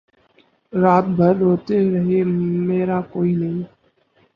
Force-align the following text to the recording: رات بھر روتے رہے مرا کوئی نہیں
رات 0.73 1.05
بھر 1.17 1.33
روتے 1.35 1.77
رہے 1.93 2.19
مرا 2.67 2.99
کوئی 3.11 3.33
نہیں 3.35 3.61